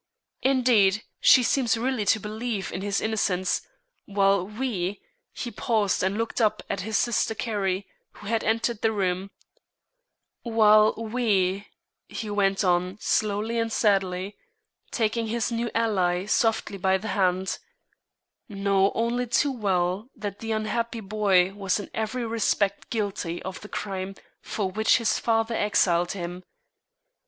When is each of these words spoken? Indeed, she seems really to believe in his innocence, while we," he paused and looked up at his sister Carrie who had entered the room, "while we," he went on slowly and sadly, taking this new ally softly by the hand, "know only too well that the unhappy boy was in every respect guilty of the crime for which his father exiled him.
Indeed, 0.41 1.03
she 1.19 1.43
seems 1.43 1.77
really 1.77 2.05
to 2.05 2.19
believe 2.19 2.71
in 2.71 2.81
his 2.81 3.01
innocence, 3.01 3.61
while 4.05 4.47
we," 4.47 4.99
he 5.31 5.51
paused 5.51 6.01
and 6.01 6.17
looked 6.17 6.41
up 6.41 6.63
at 6.71 6.79
his 6.81 6.97
sister 6.97 7.35
Carrie 7.35 7.85
who 8.13 8.25
had 8.25 8.43
entered 8.43 8.81
the 8.81 8.91
room, 8.91 9.29
"while 10.41 10.95
we," 10.95 11.67
he 12.07 12.31
went 12.31 12.63
on 12.63 12.97
slowly 12.99 13.59
and 13.59 13.71
sadly, 13.71 14.35
taking 14.89 15.27
this 15.27 15.51
new 15.51 15.69
ally 15.75 16.25
softly 16.25 16.79
by 16.79 16.97
the 16.97 17.09
hand, 17.09 17.59
"know 18.49 18.91
only 18.95 19.27
too 19.27 19.51
well 19.51 20.09
that 20.15 20.39
the 20.39 20.51
unhappy 20.51 20.99
boy 21.01 21.53
was 21.53 21.79
in 21.79 21.91
every 21.93 22.25
respect 22.25 22.89
guilty 22.89 23.39
of 23.43 23.61
the 23.61 23.69
crime 23.69 24.15
for 24.41 24.67
which 24.71 24.97
his 24.97 25.19
father 25.19 25.53
exiled 25.53 26.13
him. 26.13 26.43